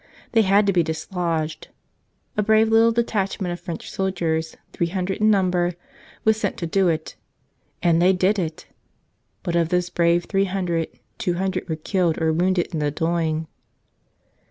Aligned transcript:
They 0.31 0.41
had 0.41 0.65
to 0.65 0.73
be 0.73 0.81
dislodged. 0.81 1.67
A 2.35 2.41
brave 2.41 2.69
little 2.69 2.91
detachment 2.91 3.51
of 3.53 3.59
French 3.59 3.91
soldiers, 3.91 4.57
three 4.73 4.87
hundred 4.87 5.21
in 5.21 5.29
number, 5.29 5.73
was 6.23 6.37
sent 6.37 6.57
to 6.57 6.65
do 6.65 6.87
it. 6.87 7.15
And 7.83 8.01
they 8.01 8.11
did 8.11 8.39
it! 8.39 8.65
But 9.43 9.55
of 9.55 9.69
those 9.69 9.91
brave 9.91 10.25
three 10.25 10.45
hun¬ 10.47 10.65
dred 10.65 10.87
two 11.19 11.35
hundred 11.35 11.69
were 11.69 11.75
killed 11.75 12.19
or 12.19 12.33
wounded 12.33 12.73
in 12.73 12.79
the 12.79 12.89
doing. 12.89 13.45